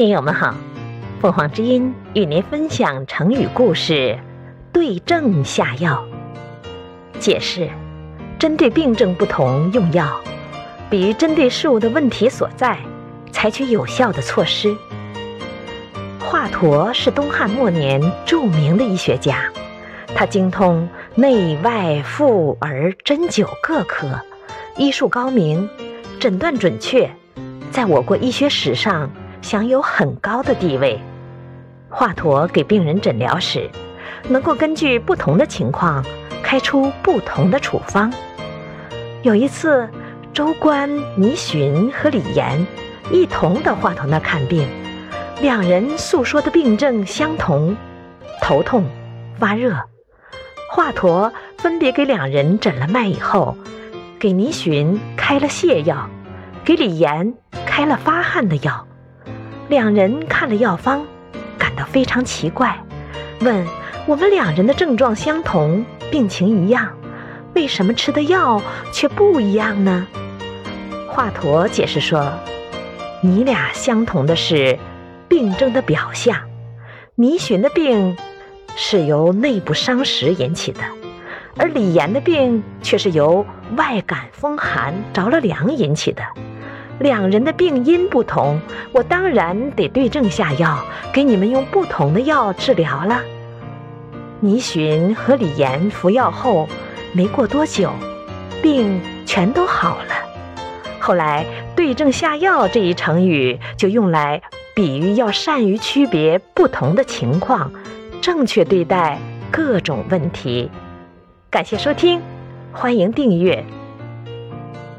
[0.00, 0.54] 听友们好，
[1.20, 4.18] 凤凰之音与您分享成语故事
[4.72, 6.02] “对症下药”。
[7.20, 7.68] 解释：
[8.38, 10.18] 针对病症不同用药，
[10.88, 12.78] 比喻针对事物的问题所在，
[13.30, 14.74] 采取有效的措施。
[16.18, 19.52] 华佗是东汉末年著名的医学家，
[20.14, 24.18] 他精通内外妇儿针灸各科，
[24.78, 25.68] 医术高明，
[26.18, 27.10] 诊断准确，
[27.70, 29.10] 在我国医学史上。
[29.42, 31.00] 享有很高的地位。
[31.88, 33.68] 华佗给病人诊疗时，
[34.28, 36.04] 能够根据不同的情况
[36.42, 38.12] 开出不同的处方。
[39.22, 39.88] 有一次，
[40.32, 42.66] 周官倪寻和李严
[43.10, 44.68] 一同到华佗那看病，
[45.40, 47.76] 两人诉说的病症相同：
[48.40, 48.84] 头痛、
[49.38, 49.76] 发热。
[50.70, 53.56] 华佗分别给两人诊了脉以后，
[54.20, 56.08] 给倪寻开了泻药，
[56.64, 57.34] 给李严
[57.66, 58.86] 开了发汗的药。
[59.70, 61.06] 两人看了药方，
[61.56, 62.76] 感到非常奇怪，
[63.40, 63.64] 问
[64.04, 66.90] ：“我们两人的症状相同，病情一样，
[67.54, 68.60] 为什么吃的药
[68.92, 70.08] 却不一样呢？”
[71.08, 72.32] 华佗解释说
[73.22, 74.76] ：“你俩相同的是
[75.28, 76.36] 病症的表象，
[77.14, 78.16] 倪寻的病
[78.74, 80.80] 是由内部伤食引起的，
[81.56, 86.24] 而李严的病却是由外感风寒着了凉引起的。”
[87.00, 88.60] 两人的病因不同，
[88.92, 90.78] 我当然得对症下药，
[91.14, 93.22] 给你们用不同的药治疗了。
[94.40, 96.68] 倪寻和李岩服药后，
[97.14, 97.90] 没过多久，
[98.62, 100.14] 病全都好了。
[100.98, 104.42] 后来“对症下药”这一成语就用来
[104.74, 107.72] 比喻要善于区别不同的情况，
[108.20, 109.18] 正确对待
[109.50, 110.70] 各种问题。
[111.48, 112.20] 感谢收听，
[112.72, 113.64] 欢迎订阅。